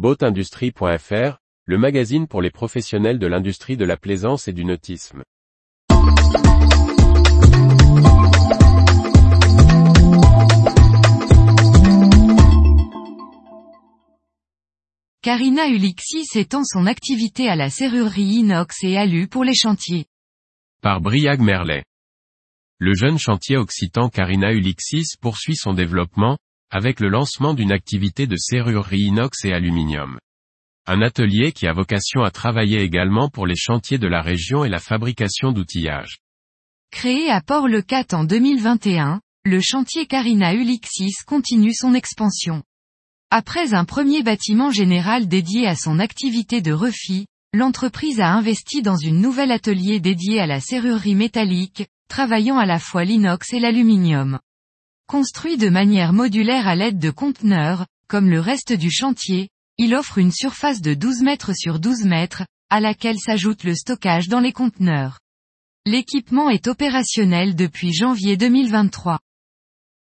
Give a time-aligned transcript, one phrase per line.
[0.00, 5.22] Boatindustrie.fr, le magazine pour les professionnels de l'industrie de la plaisance et du nautisme.
[15.20, 20.06] Carina Ulixis étend son activité à la serrurerie inox et alu pour les chantiers.
[20.80, 21.84] Par Briag Merlet.
[22.78, 26.38] Le jeune chantier occitan Carina Ulixis poursuit son développement,
[26.70, 30.18] avec le lancement d'une activité de serrurerie inox et aluminium.
[30.86, 34.68] Un atelier qui a vocation à travailler également pour les chantiers de la région et
[34.68, 36.18] la fabrication d'outillage.
[36.90, 42.62] Créé à Port-le-Cat en 2021, le chantier Carina Ulixis continue son expansion.
[43.30, 48.96] Après un premier bâtiment général dédié à son activité de refit, l'entreprise a investi dans
[48.96, 54.40] une nouvelle atelier dédié à la serrurerie métallique, travaillant à la fois l'inox et l'aluminium.
[55.10, 60.18] Construit de manière modulaire à l'aide de conteneurs, comme le reste du chantier, il offre
[60.18, 64.52] une surface de 12 mètres sur 12 mètres, à laquelle s'ajoute le stockage dans les
[64.52, 65.18] conteneurs.
[65.84, 69.18] L'équipement est opérationnel depuis janvier 2023.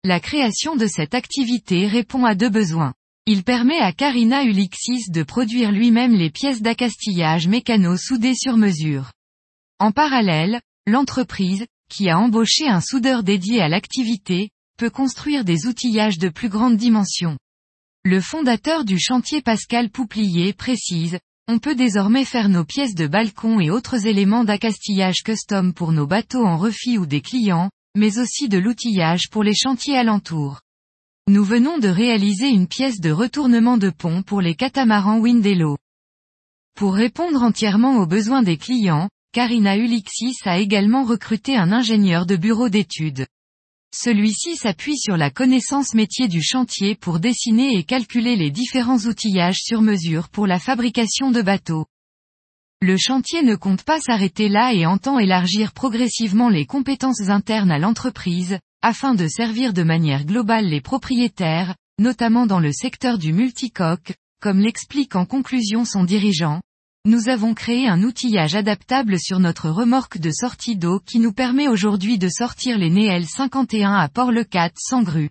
[0.04, 2.94] La création de cette activité répond à deux besoins.
[3.26, 9.10] Il permet à Carina Ulixis de produire lui-même les pièces d'accastillage mécano soudées sur mesure.
[9.80, 14.50] En parallèle, l'entreprise, qui a embauché un soudeur dédié à l'activité,
[14.82, 17.38] peut construire des outillages de plus grande dimension.
[18.02, 23.60] Le fondateur du chantier Pascal Pouplier précise, on peut désormais faire nos pièces de balcon
[23.60, 28.48] et autres éléments d'accastillage custom pour nos bateaux en refit ou des clients, mais aussi
[28.48, 30.60] de l'outillage pour les chantiers alentours.
[31.28, 35.78] Nous venons de réaliser une pièce de retournement de pont pour les catamarans Windello.
[36.74, 42.34] Pour répondre entièrement aux besoins des clients, Carina Ulixis a également recruté un ingénieur de
[42.34, 43.28] bureau d'études.
[43.94, 49.60] Celui-ci s'appuie sur la connaissance métier du chantier pour dessiner et calculer les différents outillages
[49.60, 51.84] sur mesure pour la fabrication de bateaux.
[52.80, 57.78] Le chantier ne compte pas s'arrêter là et entend élargir progressivement les compétences internes à
[57.78, 64.14] l'entreprise, afin de servir de manière globale les propriétaires, notamment dans le secteur du multicoque,
[64.40, 66.62] comme l'explique en conclusion son dirigeant.
[67.04, 71.66] Nous avons créé un outillage adaptable sur notre remorque de sortie d'eau qui nous permet
[71.66, 75.28] aujourd'hui de sortir les Néel 51 à Port-le-Cat sans grue.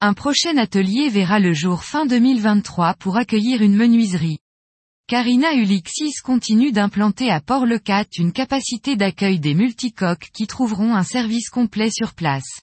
[0.00, 4.40] Un prochain atelier verra le jour fin 2023 pour accueillir une menuiserie.
[5.06, 11.50] Carina Ulixis continue d'implanter à Port-le-Cat une capacité d'accueil des multicoques qui trouveront un service
[11.50, 12.62] complet sur place.